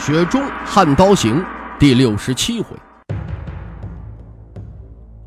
[0.00, 1.40] 雪中悍刀行》
[1.78, 2.74] 第六十七回。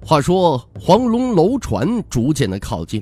[0.03, 3.01] 话说黄龙楼船逐渐的靠近，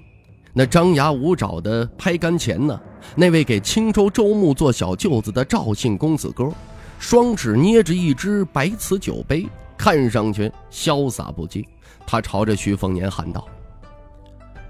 [0.52, 2.78] 那张牙舞爪的拍杆前呢，
[3.16, 6.52] 那位给青州周牧做小舅子的赵姓公子哥，
[7.00, 11.66] 双指捏着一只白瓷酒杯，看上去潇洒不羁。
[12.06, 13.48] 他朝着徐凤年喊道：“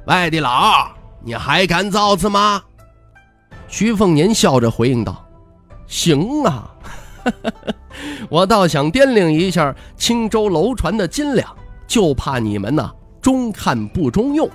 [0.06, 0.92] 外地佬，
[1.24, 2.62] 你还敢造次吗？”
[3.68, 5.26] 徐凤年笑着回应道
[5.88, 6.68] ：“行啊。”
[8.30, 11.48] 我倒想掂量一下青州楼船的斤两，
[11.88, 14.50] 就怕你们呐中看不中用。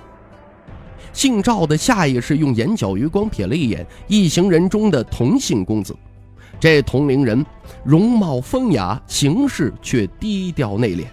[1.13, 5.95] 姓赵的下意识用眼角余光瞥了一眼一行人中的同姓公子，
[6.59, 7.45] 这同龄人
[7.83, 11.05] 容貌风雅，行事却低调内敛，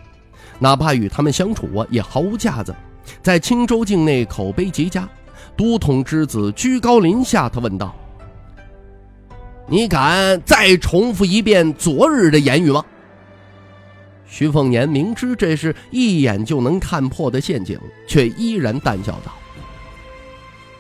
[0.58, 2.74] 哪怕与他们相处啊，也毫无架子，
[3.22, 5.08] 在青州境内口碑极佳。
[5.56, 7.94] 都统之子居高临下，他问道。
[9.66, 12.84] 你敢再重复一遍昨日的言语吗？
[14.26, 19.32] 徐凤年明知这是一眼就能看破的陷阱，却依然淡笑道：“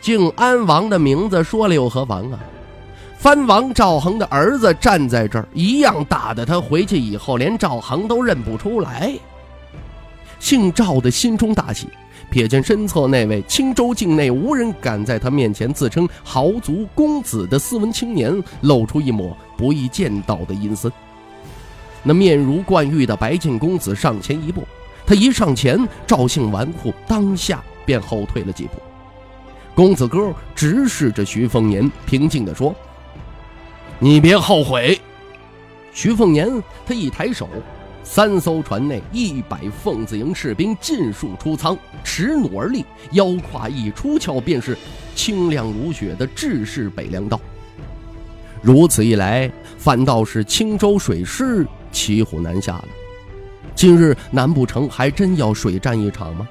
[0.02, 2.40] 靖安王的名字说了又何妨啊？
[3.16, 9.14] 藩王赵恒的儿子站在这儿，一样打得他回去以后连赵恒都认不出来。”
[10.40, 11.88] 姓赵的心中大喜。
[12.30, 20.90] 瞥见身侧那位青州境内无人敢在他面前自称豪族公子的斯文青年，露出一抹不易见到的阴森。
[22.02, 24.62] 那面如冠玉的白净公子上前一步，
[25.06, 28.72] 他一上前，赵姓纨绔当下便后退了几步。
[29.74, 32.74] 公子哥直视着徐凤年，平静地说
[33.98, 35.00] ：“你别后悔。”
[35.92, 37.48] 徐凤年他一抬手。
[38.04, 44.76] 三艘船内一百奉子营士兵尽数出舱，持弩而立，腰胯一出鞘，便是
[45.16, 47.40] 清亮如雪的制式北凉刀。
[48.60, 52.84] 如此一来，反倒是青州水师骑虎难下了。
[53.74, 56.46] 今日难不成还真要水战一场吗？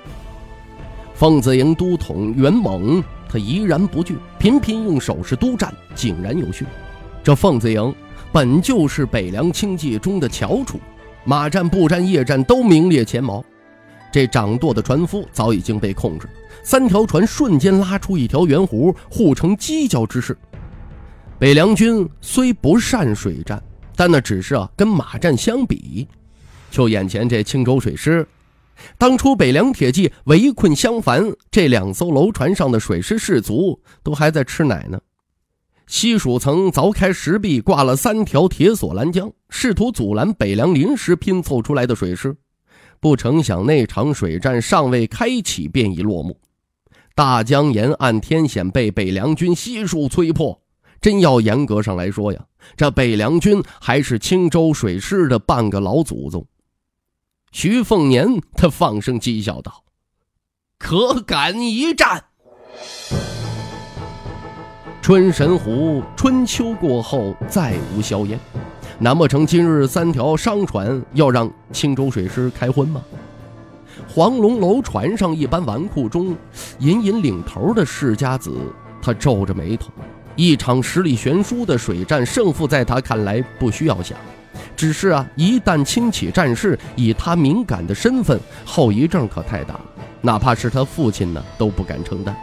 [1.13, 6.65] 奉子营都统袁猛，他怡然不惧，频频用手势督战，井然有序。
[7.23, 7.93] 这奉子营
[8.31, 10.79] 本就是北凉轻骑中的翘楚。
[11.25, 13.43] 马战、步战、夜战都名列前茅，
[14.11, 16.27] 这掌舵的船夫早已经被控制，
[16.63, 20.37] 三条船瞬间拉出一条圆弧，互成犄角之势。
[21.39, 23.61] 北凉军虽不善水战，
[23.95, 26.07] 但那只是啊跟马战相比。
[26.69, 28.27] 就眼前这青州水师，
[28.97, 34.99] 当初北凉铁骑围困襄樊，这两艘楼船上的水师士卒都还在吃奶呢。
[35.93, 42.35] 西蜀曾凿开石壁，挂了三条铁索拦江，试图阻拦北凉临时拼凑出来的水师。
[42.99, 46.35] 不成想，那场水战尚未开启，便已落幕。
[47.13, 50.59] 大江沿岸天险被北凉军悉数摧破。
[50.99, 52.43] 真要严格上来说呀，
[52.75, 56.43] 这北凉军还是青州水师的半个老祖宗。
[57.51, 59.83] 徐凤年他放声讥笑道
[60.79, 62.25] ：“可敢一战？”
[65.03, 68.39] 春神湖，春秋过后再无硝烟，
[68.99, 73.01] 难不成今日三条商船要让青州水师开荤吗？
[74.07, 76.33] 黄龙楼船上一班纨绔中，
[76.79, 78.55] 隐隐领头的世家子，
[79.01, 79.91] 他皱着眉头。
[80.37, 84.17] 一场实力悬殊的水战，胜负在他看来不需要想，
[84.73, 89.85] 只是啊，一旦轻启战事，以他敏感的身份，后遗症可太大了，
[90.21, 92.33] 哪怕是他父亲呢，都不敢承担。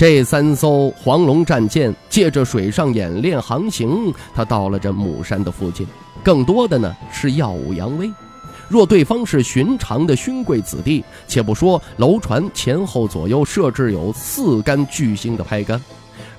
[0.00, 5.86] 这三艘黄龙战舰借着水上演练航行，他到了这母山的附近，
[6.24, 8.10] 更多的呢是耀武扬威。
[8.66, 15.78] 若对方是寻常的勋贵子弟，且不说楼船前后左右设置有四杆巨星的拍杆，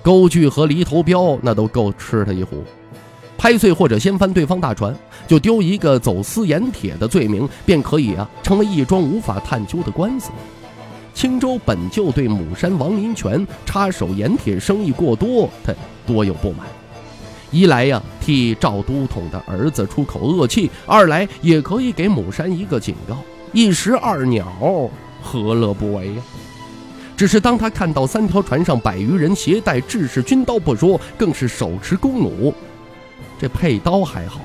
[0.02, 2.64] 钩具和犁头镖那都够吃他一壶。
[3.38, 4.92] 拍碎或者掀翻对方大船，
[5.28, 10.32] 就丢一个走私盐铁的罪名，便可以啊成为一桩无法探究的官司。
[11.22, 15.72] 青州本就对母山王林泉插手盐铁生意过多，他
[16.04, 16.66] 多有不满。
[17.52, 23.16] 一来呀，替赵都统的儿子出口恶气；二来也可以给母山一个警告。
[23.54, 24.52] 一石二鸟，
[25.22, 26.24] 何乐不为呀？
[27.16, 32.52] 只是当他看到三条船上百余人携带制式军刀不说，更是手持弓弩，
[33.40, 34.42] 这配刀还好，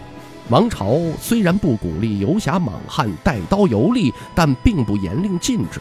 [0.51, 5.81] 王朝虽然不鼓励游侠莽汉带刀游历，但并不严令禁止。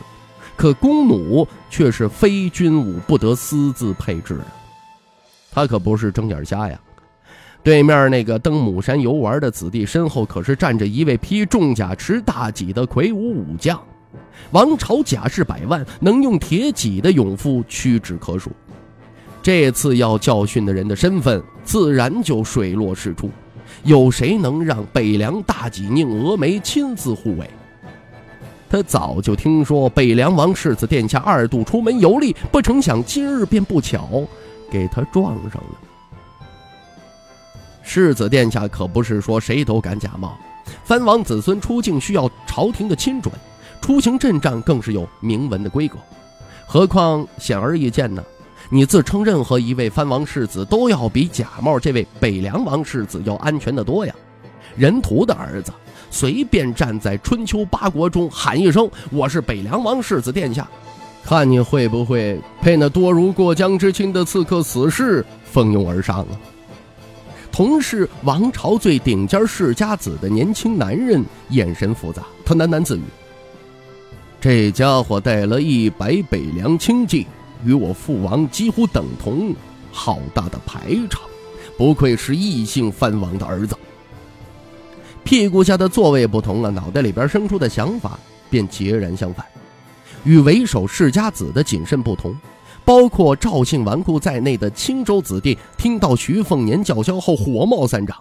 [0.55, 4.45] 可弓弩却是非军武不得私自配置的。
[5.51, 6.79] 他可不是睁眼瞎呀！
[7.63, 13.81] 对面那个登母山游玩的子弟身后，可是站着一位披重甲、持大戟的魁梧武将。
[14.51, 18.51] 王朝甲士百万，能用铁戟的勇夫屈指可数。
[19.41, 23.31] 这次要教训的人的身份，自然就水落石出。
[23.83, 27.49] 有谁能让北凉大戟宁峨眉亲自护卫？
[28.69, 34.25] 他早就听说北凉王世子殿下二度出门游历，不成想今日便不巧
[34.71, 35.79] 给他撞上了。
[37.83, 40.35] 世子殿下可不是说谁都敢假冒，
[40.83, 43.33] 藩王子孙出境需要朝廷的亲准，
[43.79, 45.97] 出行阵仗更是有明文的规格。
[46.65, 48.23] 何况显而易见呢？
[48.71, 54.15] 你自称任何一位藩王世子，都要比假冒这位北凉王世子要安全的多呀。
[54.75, 55.71] 人图的儿子。
[56.11, 60.65] 随便站在春秋八国中喊一声“我是北凉王世子殿下”，
[61.25, 66.39] 看你会不会被那多如过江之青的刺客死士蜂拥而上啊！
[67.51, 73.01] 同是王朝最顶尖世家子的年轻男人眼神复杂，他喃喃自语
[74.39, 77.27] ：“这家伙带了一百北凉亲骑，
[77.65, 79.53] 与我父王几乎等同，
[79.91, 81.21] 好大的排场！
[81.77, 83.75] 不愧是异姓藩王的儿子。”
[85.25, 88.17] 屁股下的座位不同了，脑袋里边生出的想法
[88.47, 89.43] 便截然相反。
[90.23, 92.35] 与为首世家子的谨慎不同，
[92.85, 98.15] 包括赵姓纨绔在内的青州子弟听到徐凤年叫嚣后，火冒三丈。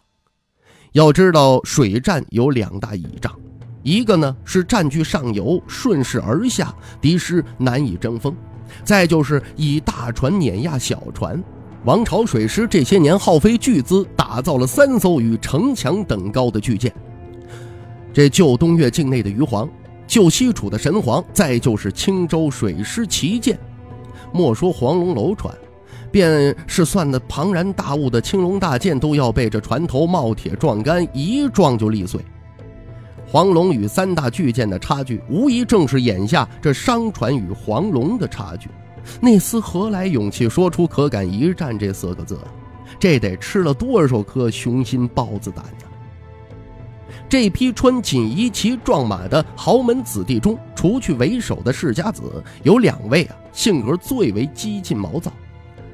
[0.93, 3.31] 要知道，水战有两大倚仗，
[3.83, 8.33] 一个呢是占据上游，顺势而下，敌师难以争锋；
[8.83, 11.43] 再就是以大船碾压小船。
[11.85, 16.91] 王朝水师这些年耗费巨资打造了三艘与城墙等高的巨舰，
[18.11, 19.69] 这旧东岳境内的鱼皇，
[20.07, 23.59] 旧西楚的神皇，再就是青州水师旗舰。
[24.33, 25.55] 莫说黄龙楼船，
[26.11, 32.19] 便是算的庞然大物的青龙大舰，都要被这船头冒铁撞杆一撞就立碎。
[33.27, 38.71] 黄龙与三大巨舰的差距，无疑正是眼下这商船与黄龙的差距。
[39.21, 42.39] 那厮何来勇气说出“可敢一战”这四个字？
[42.99, 45.87] 这得吃了多少颗雄心豹子胆呢？
[47.29, 55.33] 这批穿锦衣骑壮马的豪门子弟中，除去为首的世家子，有两位啊，性格最为激进毛躁。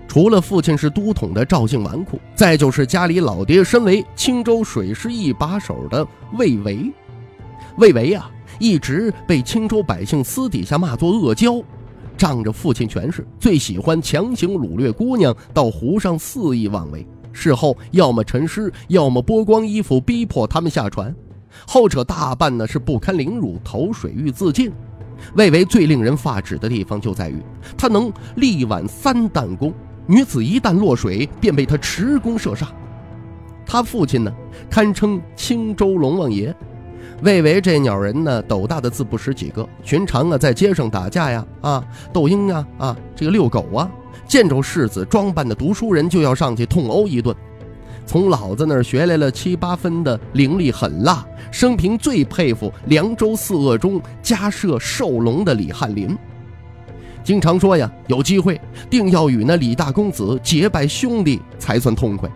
[0.06, 6.06] 除了父亲是都统的赵姓纨绔，再就是家里老爹身为青州水师一把手的
[6.37, 6.93] 魏维。
[7.77, 11.63] 魏维啊，一直被青州百姓私底下骂作恶娇。
[12.20, 17.06] 仗着父亲权势，最喜欢强行掳掠姑娘到湖上肆意妄为。
[17.32, 21.17] 事后要么沉尸，要么剥光衣服逼迫他们下船。
[21.67, 24.70] 后者大半呢是不堪凌辱，投水域自尽。
[25.34, 27.43] 魏为最令人发指的地方就在于，
[27.75, 29.72] 他能力挽三弹弓，
[30.06, 32.70] 女子一旦落水，便被他持弓射杀。
[33.64, 34.31] 他父亲呢，
[34.69, 36.55] 堪称青州龙王爷。
[37.22, 39.69] 魏巍这鸟人呢，斗大的字不识几个。
[39.82, 43.90] 寻常啊，在街上打架呀，啊，斗鹰啊，啊，这个遛狗啊，
[44.26, 47.34] 见着世子装扮的读书人，就要上去痛殴一顿。
[48.06, 56.17] 从老子那儿学来了七八分的凌厉狠辣，生平最佩服凉州四恶中加设兽龙的李翰林。
[57.22, 58.58] 经常说呀，有机会
[58.89, 62.29] 定要与那李大公子结拜兄弟才算痛快。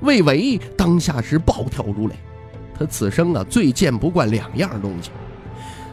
[0.00, 2.14] 魏巍当下是暴跳如雷。
[2.78, 5.10] 他此生啊，最见不惯两样东西：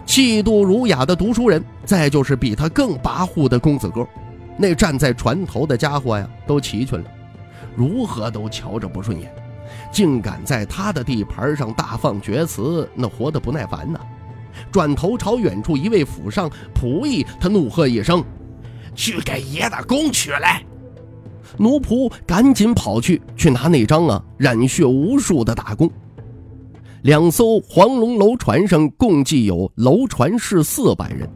[0.05, 4.07] 气度儒雅的读书人，再就是比他更跋扈的公子哥。
[4.57, 7.05] 那站在船头的家伙呀，都齐全了，
[7.75, 9.33] 如何都瞧着不顺眼，
[9.91, 13.99] 竟敢在他的地盘上大放厥词，那活得不耐烦呢。
[14.71, 18.23] 转头朝远处一位府上仆役，他怒喝一声
[18.95, 20.63] ：“去给爷的弓取来！”
[21.57, 25.91] 奴仆赶紧跑去，去拿那张啊染血无数的大弓。
[27.05, 31.29] 两艘黄龙楼船上共计有楼船士四百人，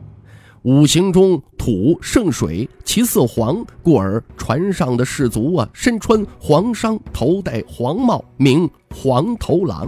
[0.64, 9.88] 五行中土胜水，其色黄，故而船上的士卒啊，身穿黄裳，头戴黄帽，名黄头郎。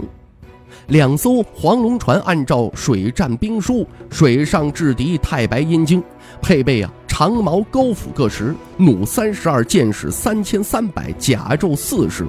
[0.86, 6.00] 两艘黄龙船按照水战兵书，水上制敌太白阴经，
[6.40, 12.24] 配备啊长矛钩斧各十，弩三十二，箭矢三千三百，甲胄四十。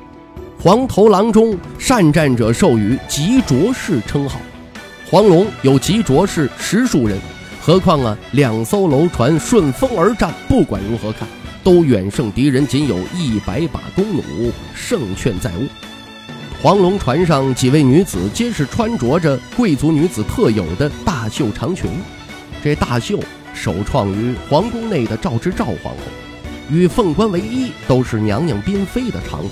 [0.64, 4.40] 黄头郎中善战者授予极卓士称号，
[5.12, 7.20] 黄龙有极卓士十数人，
[7.62, 11.28] 何况啊两艘楼船顺风而战，不管如何看，
[11.66, 14.24] 都远胜敌人仅有一百把弓弩，
[14.74, 15.64] 胜券在握。
[16.62, 21.92] 黄龙船上几位女子皆是穿着着贵族女子特有的大袖长裙。
[22.64, 23.20] 这大袖
[23.54, 26.04] 首创于皇宫内的赵之赵皇后，
[26.70, 29.50] 与凤冠为一，都是娘娘嫔妃的常服。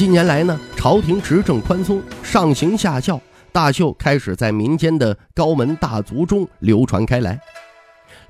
[0.00, 3.20] 近年来呢，朝廷执政宽松，上行下效，
[3.52, 7.38] 大袖开始在民间的高门大族中流传开来。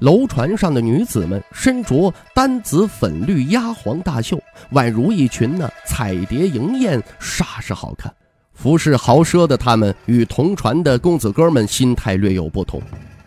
[0.00, 4.36] 楼船上的女子们身着丹紫粉绿压黄大袖，
[4.72, 8.12] 宛如一群呢彩蝶迎艳，煞是好看。
[8.52, 12.82] 服饰豪奢的她们与同船的公子哥们心态略有不同，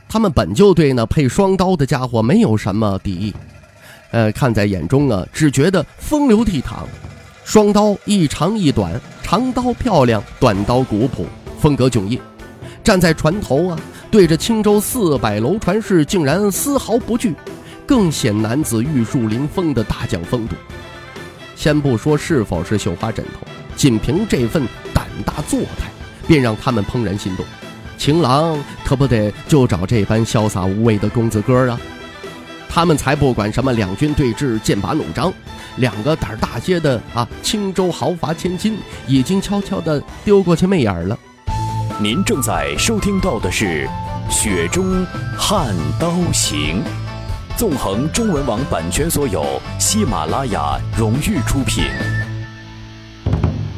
[0.10, 3.34] 他们本就对那配双刀的家伙没有什么敌意，
[4.12, 6.84] 呃，看在眼中啊，只觉得风流倜傥。
[7.44, 11.26] 双刀一长一短，长刀漂亮，短刀古朴，
[11.60, 12.20] 风格迥异。
[12.84, 13.80] 站在船头啊。
[14.12, 17.34] 对着青州四百楼船事，竟然丝毫不惧，
[17.84, 20.56] 更显男子玉树临风的大将风度。
[21.56, 23.40] 先不说是否是绣花枕头，
[23.76, 25.90] 仅凭这份胆大作态，
[26.28, 27.44] 便让他们怦然心动。
[27.98, 31.82] 情郎可不得就找这般潇洒无畏的公子哥啊！
[32.74, 35.32] 他们才不管什么两军对峙、剑拔弩张，
[35.78, 41.16] 两个胆大些的啊，青州豪罚千金已经悄悄地丢过去媚眼了。
[42.02, 43.88] 您正在收听到的是。
[44.30, 45.06] 雪中
[45.38, 46.82] 悍刀行，
[47.56, 51.84] 纵横中文网版权所有，喜马拉雅荣誉出品。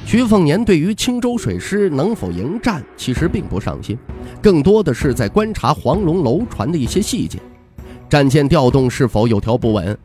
[0.05, 3.97] 徐凤年对于青州水师能否迎战，其实并不上心，
[4.41, 7.39] 更多的是在观察黄龙楼船的一些细节：
[8.09, 9.97] 战舰调动是否有条不紊，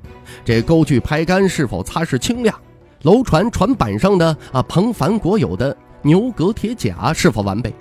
[0.45, 2.54] 这钩具拍杆是否擦拭清亮，
[3.02, 7.73] 楼船船板上的啊彭凡国有的牛革铁甲是否完备，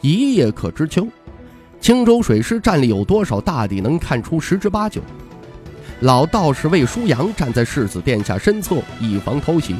[0.00, 1.06] 一叶可知秋。
[1.80, 3.40] 青州水师战力有多少？
[3.40, 5.00] 大抵能看出十之八九。
[6.00, 9.76] 老道士魏舒阳站在世子殿下身侧，以防偷袭。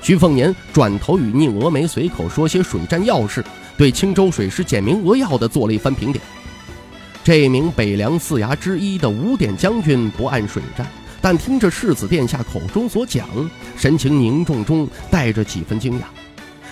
[0.00, 3.44] 徐凤年转头与宁峨眉随口说些水战要事，
[3.76, 6.22] 对青州水师简明扼要地做了一番评点。
[7.26, 10.86] 这名北凉四衙之一的五点将军不谙水战，
[11.20, 13.26] 但听着世子殿下口中所讲，
[13.76, 16.04] 神情凝重中带着几分惊讶。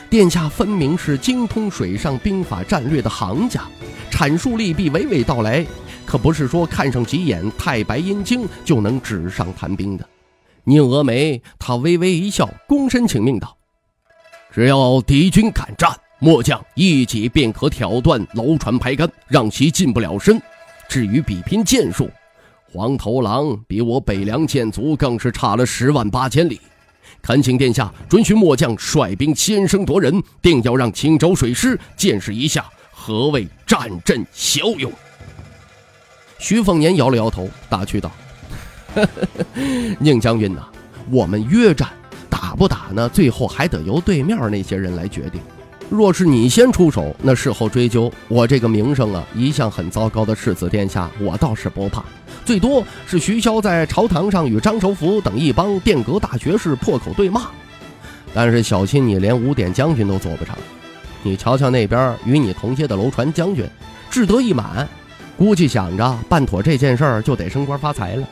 [0.08, 3.62] 殿下分明是精通水上兵法战略的行家。
[4.12, 5.66] 阐述利弊，娓娓道来，
[6.06, 10.08] 可不是说看上几眼太白阴经就能纸上谈兵的。
[10.62, 13.56] 宁峨眉他微微一笑，躬身请命道
[14.54, 20.40] ：“只要敌军敢战，末将一戟便可挑断楼船排杆，让其进不了身。
[20.88, 22.10] 至于比拼剑术，
[22.70, 26.60] 黄头狼比我北凉剑族更是差了十万八千里。
[27.20, 32.64] 恳请殿下准许末将率兵先声夺人，定要让青州水师见识一下。”
[32.96, 34.90] 何谓战阵骁勇？
[36.38, 38.10] 徐凤年摇了摇头，打趣道
[40.00, 40.66] ：“宁将军呐，
[41.10, 41.88] 我们约战，
[42.30, 43.06] 打不打呢？
[43.10, 45.40] 最后还得由对面那些人来决定。
[45.90, 52.04] 若是你先出手，那事后追究，我这个名声啊，一向很糟糕的世子殿下，我倒是不怕。
[52.44, 57.42] 最多是徐骁在朝堂上与张守福等一帮殿阁大学士破口对骂，
[58.34, 60.54] 但是小心你连五点将军都做不成。”
[61.22, 63.64] 你瞧瞧那边与你同街的楼船将军，
[64.10, 64.86] 志得意满，
[65.38, 68.28] 估计想着办妥这件事儿就得升官发财了。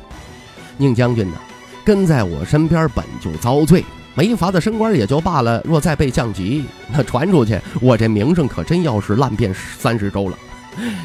[0.76, 1.38] 宁将军呢，
[1.84, 3.82] 跟在我身边本就遭罪，
[4.14, 10.38] 没法子升官也就罢了，若再被降级，那传出去，我这名声可真要是烂遍三十州了。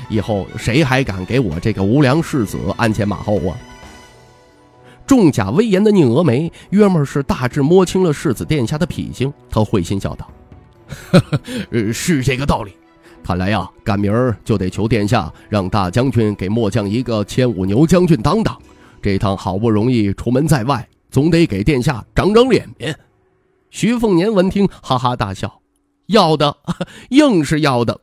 [0.10, 3.58] 以后谁还敢给我这个无良世子鞍前马后啊？
[5.06, 10.30] 重甲威严的宁峨眉，约莫是大致摸清了世子殿下的脾性，他会心笑道。
[11.94, 12.74] 是这个道理，
[13.24, 18.58] 看来呀，赶明儿就得求殿下让大将军给末将一个千五牛将军当当。
[19.02, 20.86] 这趟好不容易出门在外，
[21.18, 22.96] 总得给殿下长长脸面。
[23.72, 25.62] 徐凤年闻听，哈哈大笑
[26.06, 26.56] ：“要的，
[27.10, 28.00] 硬是要的。”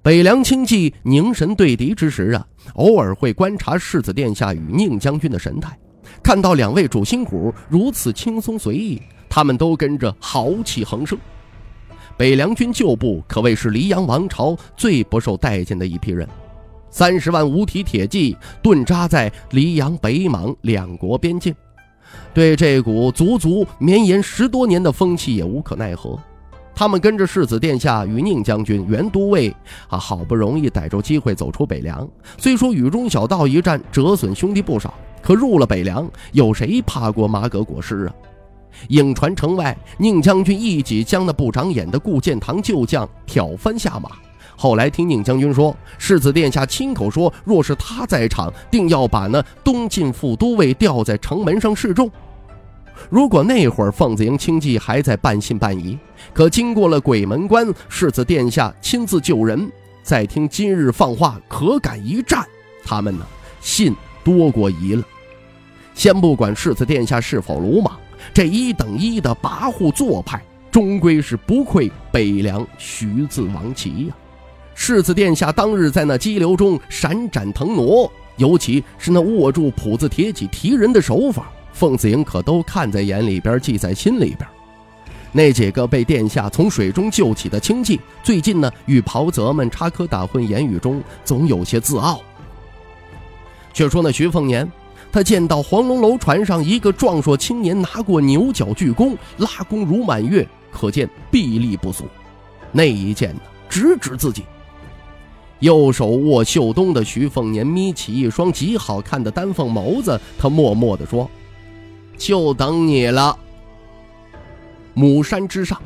[0.00, 5.78] 北凉清骑凝神对敌之时啊，偶尔会观察世子殿下与宁将军的神态，
[6.22, 11.18] 看到两位主心骨如此轻松随意，他们都跟着豪气横生。
[12.16, 16.26] 北凉军旧部可谓是黎阳王朝最不受待见的一批人，
[16.88, 21.54] 三十万五体铁骑顿扎在黎阳、北莽两国边境，
[22.34, 26.18] 对这股足足绵延十多年的风气也无可奈何。
[26.74, 29.54] 他们跟着世子殿下与宁将军、袁都尉
[29.88, 32.06] 啊，好不容易逮住机会走出北凉。
[32.36, 38.14] 虽说雨中小道一战折损兄弟不少，可入了北凉，有谁怕过马革裹尸啊？
[38.88, 44.10] 颍川城外，宁将军一戟将那不长眼的顾建堂旧将挑翻下马。
[44.56, 52.10] 后来听宁将军说，世子殿下亲口说，若是他在场，定要把那东晋副都尉吊在城门上示众。
[53.10, 55.98] 如果那会儿凤子营清寂还在半信半疑，
[56.32, 59.70] 可经过了鬼门关，世子殿下亲自救人，
[60.02, 62.44] 再听今日放话，可敢一战，
[62.84, 63.26] 他们呢，
[63.60, 65.02] 信多过疑了。
[65.94, 67.98] 先不管世子殿下是否鲁莽，
[68.32, 74.14] 这一等一的跋扈做派，终归是不愧北凉徐字王旗呀。
[74.74, 81.52] 世子殿下当日在那激流中闪展腾挪，尤其是那握住谱子铁戟提人的手法。
[81.74, 84.48] 凤子营可都看在眼里边，记在心里边。
[85.32, 92.20] 那几个被殿下从水中救起的亲戚，最近呢与袍泽们插科打诨，言语中总有些自傲。
[93.72, 94.70] 却说那徐凤年，
[95.10, 102.04] 他见到黄龙楼船上一个壮硕青年拿过牛角巨弓，拉弓如满月，可见臂力不俗。
[102.70, 104.44] 那一箭呢，直指自己。
[105.58, 111.28] 右手握袖东的徐凤年眯起一双极好看的丹凤眸子，他默默地说。
[112.16, 113.36] 就等你了。
[114.94, 115.80] 母山之上，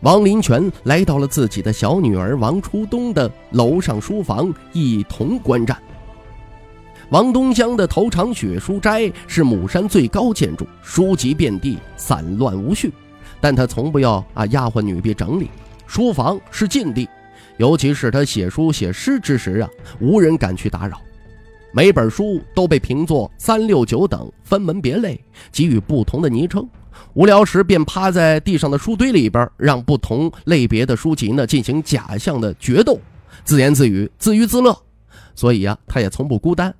[0.00, 5.76] 王林泉来到了自己的小女儿王初冬的楼上书房，一同观战。
[7.10, 12.92] 王东乡的头场雪书斋是母山最高建筑，书籍遍地，散乱无序，
[13.40, 15.50] 但他从不要啊丫鬟女婢整理。
[15.86, 17.08] 书房是禁地，
[17.58, 19.68] 尤其是他写书写诗之时啊，
[20.00, 21.00] 无人敢去打扰。
[21.76, 26.64] 每本书都被评作三六九等，分门别类，给予不同的昵称。
[27.14, 32.96] 无聊时便趴在地上的书堆里边，让不同类别的书籍呢进行假象的决斗，
[33.42, 34.76] 自言自语，自娱自乐。
[35.34, 36.72] 所以啊，他也从不孤单。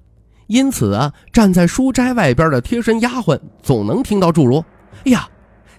[0.46, 4.64] 因此啊，站在书斋外边的贴身丫鬟总能听到诸如
[5.06, 5.28] ：“哎呀，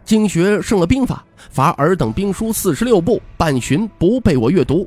[0.03, 4.86] 经学胜了兵法，罚尔等兵书四十六部，半旬不被我阅读。”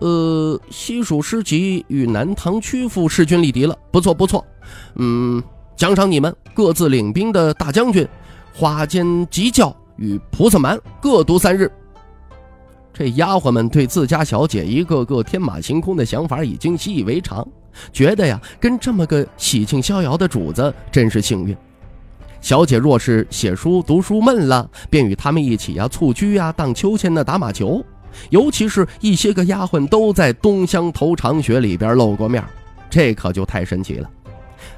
[0.00, 4.44] 呃，西蜀诗集与南唐曲阜势均力敌了，不错不错。
[4.96, 5.42] 嗯，
[5.76, 8.06] 奖赏你们各自领兵的大将军，
[8.52, 11.70] 花间急教与菩萨蛮各读三日。
[12.92, 17.46] 这丫鬟们对自家小姐一个个天马行空的想法已经习以为常，
[17.92, 21.56] 觉得呀，跟这么个喜庆逍遥的主子真是幸运。
[22.40, 27.84] 小姐若是写书读书闷了，便与他们一起呀蹴鞠呀、荡秋千呢、打马球。
[28.30, 32.42] 尤其是一些个丫鬟都在东乡头长学里边露过面，
[32.88, 34.10] 这可就太神奇了。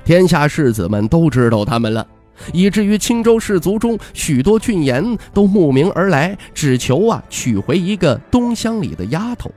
[0.04, 2.06] 天下士子们都知道他们了，
[2.52, 9.50] 以至于青州士族中许多俊颜都慕名而来，只求啊娶回一个东乡里的丫头。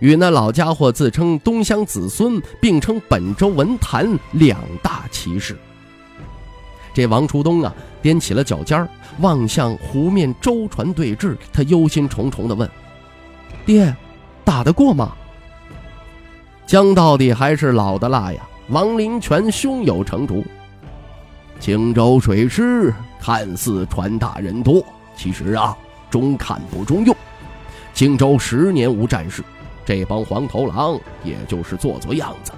[0.00, 5.56] 与那老家伙自称东乡子孙，并称本州文坛两大奇士。
[6.96, 12.66] 这王初东啊，踮起了脚尖儿，望向湖面舟船对峙，他忧心忡忡地问
[13.66, 13.94] ：“爹，
[14.46, 15.12] 打得过吗？”
[16.64, 18.40] 姜到底还是老的辣呀！
[18.68, 20.42] 王林泉胸有成竹。
[21.60, 24.82] 青州水师看似船大人多，
[25.14, 25.76] 其实啊，
[26.08, 27.14] 中看不中用。
[27.92, 29.44] 青州十年无战事，
[29.84, 32.52] 这帮黄头狼也就是做做样子。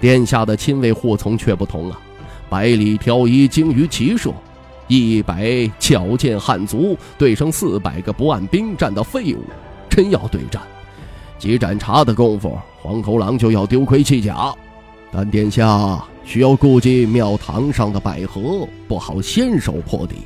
[0.00, 2.00] 殿下的亲卫护从却不同啊。
[2.50, 4.30] 百里挑一，精于骑射；
[4.88, 9.38] 一百矫健汉族对上四百个不按兵战的废物，
[9.88, 10.60] 真要对战，
[11.38, 14.52] 几盏茶的功夫，黄头狼就要丢盔弃甲。
[15.12, 20.16] 但殿下需要顾及庙堂上的百合，不好先手破敌。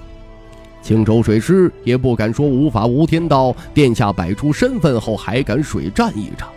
[0.82, 6.48] 青州水师也不敢说无法无天到，殿下摆出身份后还敢水战一场，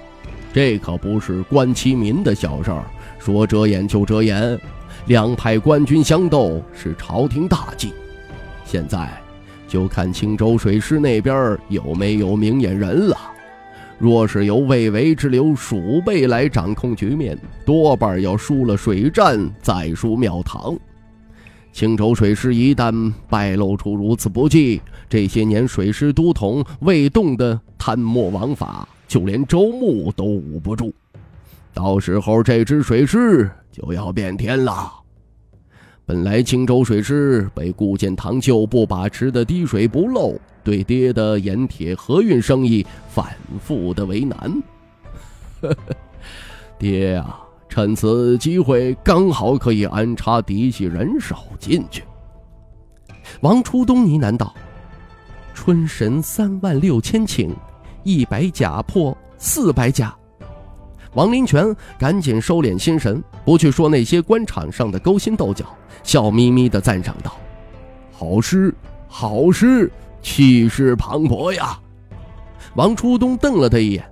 [0.54, 2.84] 这可不是关其民的小事儿，
[3.20, 4.60] 说遮掩就遮掩。
[5.08, 7.94] 两派官军相斗是朝廷大忌，
[8.66, 9.10] 现在
[9.66, 13.18] 就看青州水师那边有没有明眼人了。
[13.98, 20.78] 若是由魏为之流鼠辈来掌控局面，多半要输了水战，再输庙堂。
[21.72, 30.94] 青州水师一旦败露出如此不济，这些年水师都统魏动的贪墨枉法，就连周穆都捂不住。
[31.78, 34.92] 到时候这支水师就要变天了。
[36.08, 44.52] 本来青州水师被顾建堂旧部把持的滴水不漏，对爹的盐铁河运生意反复的为难。
[46.80, 52.02] 爹啊，趁此机会刚好可以安插嫡系人手进去。
[53.42, 54.52] 王初东呢喃道
[55.54, 57.52] ：“春神三万六千顷，
[58.04, 60.12] 一百甲破四百甲。”
[61.18, 65.66] 王林泉赶紧收敛心神，不去说那些官场上的勾心斗角，
[66.04, 67.36] 笑眯眯地赞赏道
[68.14, 68.72] ：“好诗，
[69.08, 71.76] 好诗，气势磅礴呀！”
[72.76, 74.06] 王初东瞪了他一眼：“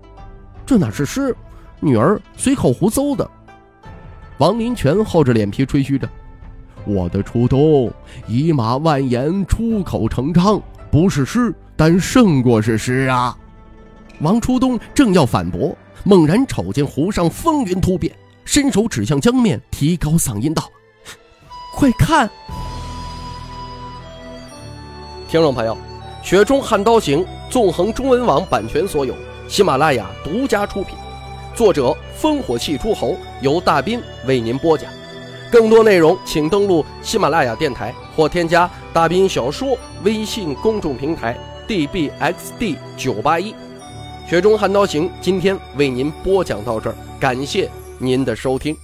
[0.66, 1.36] 这哪是诗？
[1.80, 3.30] 女儿随口胡诌的。”
[4.40, 6.10] 王林泉厚着脸皮吹嘘着
[6.86, 7.94] ：“我的初衷，
[8.28, 13.38] 以马万言，出口成章，不是诗，但胜过是诗啊！
[14.22, 18.16] 王初东正要反驳，猛然瞅见湖上风云突变，
[18.46, 20.70] 伸手指向江面，提高嗓音道
[21.74, 22.30] ：“快看！”
[25.28, 25.76] 听众朋友，
[26.22, 29.16] 《雪中悍刀行》纵横中文网版权所有，
[29.48, 30.96] 喜马拉雅独家出品，
[31.56, 31.92] 作者
[32.22, 34.88] 烽火戏诸侯，由大斌为您播讲。
[35.52, 41.36] 更多内容，请登录喜马拉雅电台或添加“大斌小说”微信公众平台
[41.68, 43.52] “dbxd 九八一”。
[44.28, 48.76] 《雪中悍刀行》今天为您播讲到这儿，感谢您的收听。